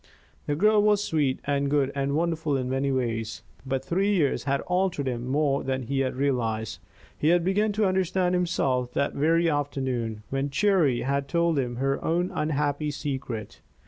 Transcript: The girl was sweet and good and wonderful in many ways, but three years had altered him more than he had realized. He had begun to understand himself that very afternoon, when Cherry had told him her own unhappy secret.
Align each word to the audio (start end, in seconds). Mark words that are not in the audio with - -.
The 0.47 0.55
girl 0.55 0.81
was 0.81 1.03
sweet 1.03 1.39
and 1.45 1.69
good 1.69 1.91
and 1.93 2.15
wonderful 2.15 2.57
in 2.57 2.67
many 2.67 2.91
ways, 2.91 3.43
but 3.67 3.85
three 3.85 4.11
years 4.11 4.45
had 4.45 4.61
altered 4.61 5.07
him 5.07 5.27
more 5.27 5.63
than 5.63 5.83
he 5.83 5.99
had 5.99 6.15
realized. 6.15 6.79
He 7.15 7.27
had 7.27 7.45
begun 7.45 7.71
to 7.73 7.85
understand 7.85 8.33
himself 8.33 8.93
that 8.93 9.13
very 9.13 9.47
afternoon, 9.47 10.23
when 10.31 10.49
Cherry 10.49 11.01
had 11.01 11.27
told 11.27 11.59
him 11.59 11.75
her 11.75 12.03
own 12.03 12.31
unhappy 12.33 12.89
secret. 12.89 13.61